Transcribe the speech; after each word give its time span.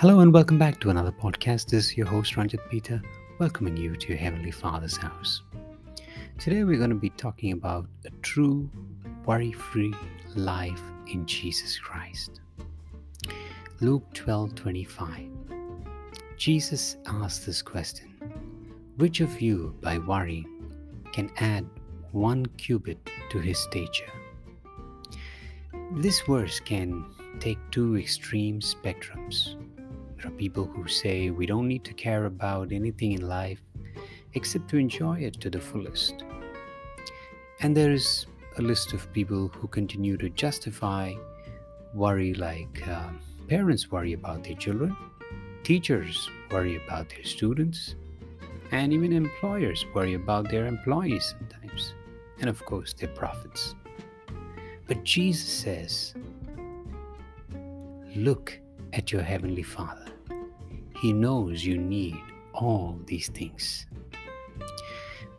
Hello 0.00 0.20
and 0.20 0.32
welcome 0.32 0.58
back 0.58 0.80
to 0.80 0.88
another 0.88 1.12
podcast. 1.12 1.66
This 1.66 1.88
is 1.88 1.96
your 1.98 2.06
host 2.06 2.34
Ranjit 2.34 2.60
Peter, 2.70 3.02
welcoming 3.38 3.76
you 3.76 3.94
to 3.96 4.08
your 4.08 4.16
Heavenly 4.16 4.50
Father's 4.50 4.96
house. 4.96 5.42
Today 6.38 6.64
we're 6.64 6.78
going 6.78 6.88
to 6.88 6.96
be 6.96 7.10
talking 7.10 7.52
about 7.52 7.86
a 8.06 8.10
true 8.22 8.70
worry 9.26 9.52
free 9.52 9.92
life 10.34 10.80
in 11.06 11.26
Jesus 11.26 11.78
Christ. 11.78 12.40
Luke 13.82 14.04
12 14.14 14.54
25. 14.54 15.26
Jesus 16.38 16.96
asked 17.04 17.44
this 17.44 17.60
question 17.60 18.08
Which 18.96 19.20
of 19.20 19.38
you, 19.42 19.76
by 19.82 19.98
worrying, 19.98 20.48
can 21.12 21.30
add 21.36 21.66
one 22.12 22.46
cubit 22.56 23.06
to 23.28 23.38
his 23.38 23.58
stature? 23.58 24.10
This 25.92 26.22
verse 26.22 26.58
can 26.58 27.04
take 27.38 27.58
two 27.70 27.98
extreme 27.98 28.60
spectrums 28.60 29.56
there 30.20 30.30
are 30.30 30.34
people 30.36 30.66
who 30.66 30.86
say 30.86 31.30
we 31.30 31.46
don't 31.46 31.66
need 31.66 31.82
to 31.84 31.94
care 31.94 32.26
about 32.26 32.72
anything 32.72 33.12
in 33.12 33.26
life 33.26 33.62
except 34.34 34.68
to 34.68 34.76
enjoy 34.76 35.18
it 35.18 35.40
to 35.40 35.48
the 35.48 35.60
fullest. 35.60 36.24
And 37.60 37.74
there 37.74 37.90
is 37.90 38.26
a 38.58 38.62
list 38.62 38.92
of 38.92 39.10
people 39.14 39.48
who 39.48 39.66
continue 39.66 40.18
to 40.18 40.28
justify 40.28 41.14
worry 41.94 42.34
like 42.34 42.86
uh, 42.86 43.08
parents 43.48 43.90
worry 43.90 44.12
about 44.12 44.44
their 44.44 44.56
children, 44.56 44.94
teachers 45.62 46.28
worry 46.50 46.76
about 46.84 47.08
their 47.08 47.24
students, 47.24 47.94
and 48.72 48.92
even 48.92 49.12
employers 49.12 49.86
worry 49.94 50.14
about 50.14 50.50
their 50.50 50.66
employees 50.66 51.34
sometimes, 51.38 51.94
and 52.40 52.50
of 52.50 52.62
course 52.66 52.92
their 52.92 53.08
profits. 53.08 53.74
But 54.86 55.02
Jesus 55.02 55.48
says, 55.48 56.14
Look 58.14 58.58
at 58.92 59.12
your 59.12 59.22
Heavenly 59.22 59.62
Father. 59.62 60.09
He 61.00 61.14
knows 61.14 61.64
you 61.64 61.78
need 61.78 62.20
all 62.52 63.00
these 63.06 63.28
things. 63.28 63.86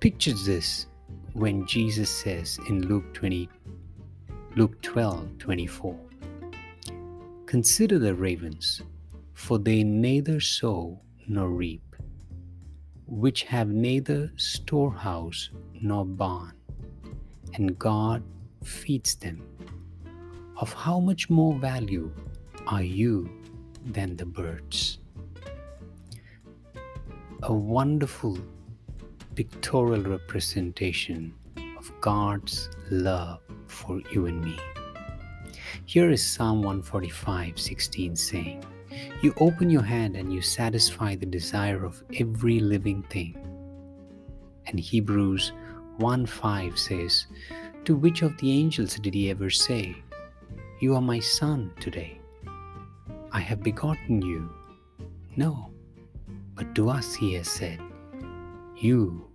Picture 0.00 0.32
this 0.32 0.86
when 1.34 1.66
Jesus 1.66 2.08
says 2.08 2.58
in 2.68 2.88
Luke 2.88 3.12
20 3.12 3.46
Luke 4.56 4.80
12 4.80 5.36
24 5.38 6.00
Consider 7.44 7.98
the 7.98 8.14
ravens, 8.14 8.80
for 9.34 9.58
they 9.58 9.84
neither 9.84 10.40
sow 10.40 10.98
nor 11.28 11.50
reap, 11.50 11.94
which 13.06 13.42
have 13.42 13.68
neither 13.68 14.32
storehouse 14.36 15.50
nor 15.74 16.06
barn, 16.06 16.54
and 17.52 17.78
God 17.78 18.22
feeds 18.64 19.14
them. 19.14 19.42
Of 20.56 20.72
how 20.72 21.00
much 21.00 21.28
more 21.28 21.54
value 21.54 22.10
are 22.66 22.82
you 22.82 23.28
than 23.84 24.16
the 24.16 24.26
birds? 24.26 25.00
A 27.50 27.52
wonderful 27.52 28.38
pictorial 29.34 30.04
representation 30.04 31.34
of 31.76 31.90
God's 32.00 32.70
love 32.92 33.40
for 33.66 34.00
you 34.12 34.26
and 34.26 34.40
me. 34.40 34.56
Here 35.84 36.10
is 36.10 36.24
Psalm 36.24 36.58
145 36.58 37.58
16 37.58 38.14
saying, 38.14 38.64
You 39.20 39.34
open 39.38 39.68
your 39.68 39.82
hand 39.82 40.14
and 40.14 40.32
you 40.32 40.40
satisfy 40.40 41.16
the 41.16 41.26
desire 41.26 41.84
of 41.84 42.04
every 42.20 42.60
living 42.60 43.02
thing. 43.10 43.36
And 44.66 44.78
Hebrews 44.78 45.50
1 45.96 46.26
5 46.26 46.78
says, 46.78 47.26
To 47.84 47.96
which 47.96 48.22
of 48.22 48.38
the 48.38 48.52
angels 48.52 48.94
did 48.94 49.12
he 49.12 49.28
ever 49.28 49.50
say, 49.50 49.96
You 50.80 50.94
are 50.94 51.02
my 51.02 51.18
son 51.18 51.72
today? 51.80 52.20
I 53.32 53.40
have 53.40 53.64
begotten 53.64 54.22
you. 54.22 54.54
No, 55.34 55.72
but 56.54 56.74
to 56.74 56.88
us 56.88 57.14
he 57.14 57.34
has 57.34 57.48
said, 57.48 57.80
You 58.76 59.28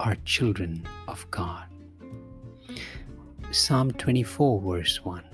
are 0.00 0.16
children 0.24 0.86
of 1.08 1.26
God. 1.30 1.64
Psalm 3.50 3.90
24, 3.92 4.60
verse 4.60 5.04
1 5.04 5.24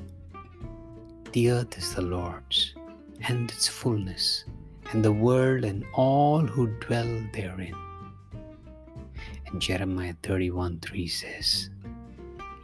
The 1.33 1.51
earth 1.51 1.79
is 1.79 1.95
the 1.95 2.03
Lord's, 2.03 2.75
and 3.29 3.51
its 3.51 3.69
fullness, 3.69 4.45
and 4.93 5.05
the 5.05 5.13
world 5.13 5.65
and 5.65 5.85
all 5.95 6.41
who 6.41 6.67
dwell 6.81 7.23
therein. 7.33 7.75
And 9.47 9.61
Jeremiah 9.61 10.15
31 10.23 10.81
3 10.81 11.07
says, 11.09 11.71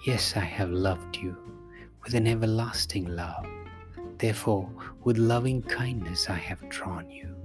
Yes, 0.06 0.36
I 0.36 0.40
have 0.40 0.70
loved 0.70 1.16
you 1.16 1.36
with 2.02 2.14
an 2.14 2.26
everlasting 2.26 3.06
love. 3.06 3.46
Therefore, 4.19 4.69
with 5.04 5.19
loving 5.19 5.62
kindness 5.62 6.30
I 6.30 6.36
have 6.36 6.66
drawn 6.69 7.10
you. 7.10 7.38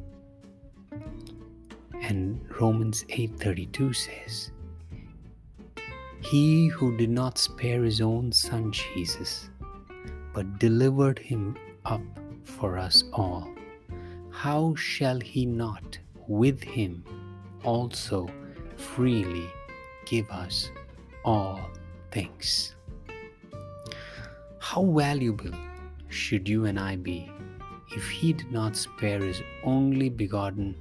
And 2.03 2.41
Romans 2.59 3.05
8:32 3.05 3.95
says, 3.95 4.51
He 6.19 6.67
who 6.67 6.97
did 6.97 7.09
not 7.09 7.37
spare 7.37 7.83
his 7.83 8.01
own 8.01 8.33
son 8.33 8.73
Jesus, 8.73 9.49
but 10.33 10.59
delivered 10.59 11.17
him 11.17 11.55
up 11.85 12.01
for 12.43 12.77
us 12.77 13.05
all, 13.13 13.47
how 14.31 14.75
shall 14.75 15.19
he 15.21 15.45
not 15.45 15.97
with 16.27 16.61
him 16.61 17.05
also 17.63 18.27
freely 18.75 19.49
give 20.05 20.29
us 20.29 20.71
all 21.23 21.61
things? 22.11 22.75
How 24.59 24.83
valuable 24.83 25.51
should 26.09 26.49
you 26.49 26.65
and 26.65 26.77
I 26.77 26.97
be 26.97 27.31
if 27.95 28.09
he 28.09 28.33
did 28.33 28.51
not 28.51 28.75
spare 28.75 29.19
his 29.19 29.41
only 29.63 30.09
begotten 30.09 30.75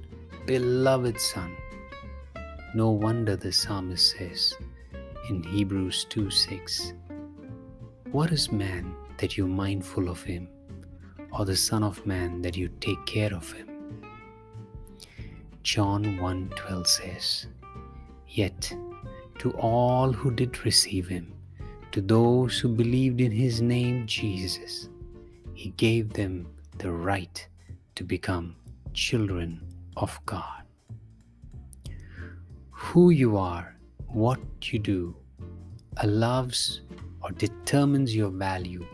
beloved 0.45 1.17
Son. 1.21 1.55
No 2.75 2.89
wonder 2.89 3.37
the 3.37 3.51
psalmist 3.51 4.17
says 4.17 4.53
in 5.29 5.41
Hebrews 5.41 6.05
2 6.09 6.29
6, 6.29 6.93
What 8.11 8.29
is 8.33 8.51
man 8.51 8.93
that 9.19 9.37
you're 9.37 9.47
mindful 9.47 10.09
of 10.09 10.21
him, 10.21 10.49
or 11.31 11.45
the 11.45 11.55
Son 11.55 11.81
of 11.81 12.05
Man 12.05 12.41
that 12.41 12.57
you 12.57 12.67
take 12.81 13.05
care 13.05 13.33
of 13.33 13.49
him? 13.53 13.69
John 15.61 16.17
1 16.17 16.49
12 16.57 16.87
says, 16.87 17.47
Yet 18.27 18.75
to 19.39 19.51
all 19.51 20.11
who 20.11 20.29
did 20.29 20.65
receive 20.65 21.07
him, 21.07 21.33
to 21.93 22.01
those 22.01 22.59
who 22.59 22.67
believed 22.67 23.21
in 23.21 23.31
his 23.31 23.61
name 23.61 24.05
Jesus, 24.07 24.89
he 25.53 25.69
gave 25.69 26.11
them 26.11 26.47
the 26.79 26.91
right 26.91 27.47
to 27.95 28.03
become 28.03 28.57
children 28.93 29.61
of 29.97 30.19
God. 30.25 30.63
Who 32.71 33.09
you 33.09 33.37
are, 33.37 33.75
what 34.07 34.39
you 34.71 34.79
do, 34.79 35.15
allows 35.97 36.81
or 37.21 37.31
determines 37.31 38.15
your 38.15 38.29
value, 38.29 38.85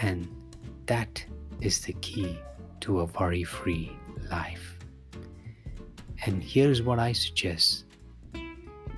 and 0.00 0.28
that 0.86 1.24
is 1.60 1.80
the 1.80 1.92
key 1.94 2.38
to 2.80 3.00
a 3.00 3.04
worry 3.04 3.44
free 3.44 3.92
life. 4.30 4.76
And 6.24 6.42
here's 6.42 6.82
what 6.82 6.98
I 6.98 7.12
suggest 7.12 7.84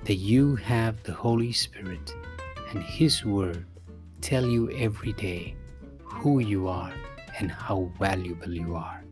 that 0.03 0.15
you 0.15 0.55
have 0.57 1.01
the 1.03 1.13
Holy 1.13 1.53
Spirit 1.53 2.13
and 2.71 2.83
His 2.83 3.23
Word 3.23 3.65
tell 4.21 4.45
you 4.45 4.69
every 4.71 5.13
day 5.13 5.55
who 6.03 6.39
you 6.39 6.67
are 6.67 6.93
and 7.39 7.51
how 7.51 7.91
valuable 7.99 8.53
you 8.53 8.75
are 8.75 9.03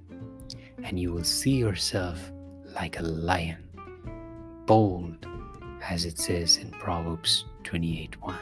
and 0.84 1.00
you 1.00 1.14
will 1.14 1.24
see 1.24 1.52
yourself 1.56 2.32
like 2.76 3.00
a 3.00 3.04
lion, 3.04 3.64
bold, 4.66 5.26
as 5.88 6.06
it 6.06 6.20
says 6.20 6.58
in 6.58 6.72
Proverbs 6.72 7.46
28 7.64 8.22
1. 8.22 8.36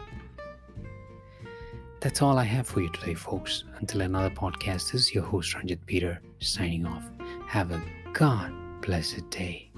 That's 2.02 2.22
all 2.22 2.38
I 2.38 2.46
have 2.46 2.68
for 2.68 2.82
you 2.82 2.90
today, 2.90 3.14
folks. 3.14 3.66
Until 3.80 4.02
another 4.02 4.30
podcast, 4.30 4.92
this 4.92 5.02
is 5.02 5.14
your 5.14 5.24
host, 5.24 5.54
Ranjit 5.54 5.86
Peter, 5.86 6.22
signing 6.40 6.86
off. 6.86 7.04
Have 7.48 7.72
a 7.72 7.82
God 8.14 8.54
blessed 8.82 9.30
day. 9.30 9.70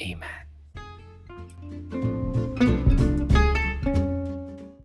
Amen. 0.00 0.49